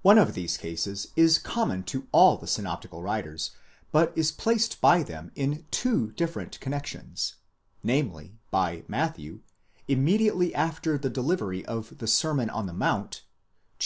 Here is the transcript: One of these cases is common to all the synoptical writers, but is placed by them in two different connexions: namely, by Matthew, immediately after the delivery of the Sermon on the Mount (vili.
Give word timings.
One 0.00 0.16
of 0.16 0.32
these 0.32 0.56
cases 0.56 1.08
is 1.16 1.38
common 1.38 1.82
to 1.92 2.08
all 2.12 2.38
the 2.38 2.46
synoptical 2.46 3.02
writers, 3.02 3.50
but 3.92 4.10
is 4.16 4.32
placed 4.32 4.80
by 4.80 5.02
them 5.02 5.32
in 5.34 5.66
two 5.70 6.12
different 6.12 6.58
connexions: 6.60 7.34
namely, 7.82 8.38
by 8.50 8.84
Matthew, 8.88 9.40
immediately 9.86 10.54
after 10.54 10.96
the 10.96 11.10
delivery 11.10 11.62
of 11.66 11.98
the 11.98 12.06
Sermon 12.06 12.48
on 12.48 12.64
the 12.64 12.72
Mount 12.72 13.22
(vili. 13.78 13.82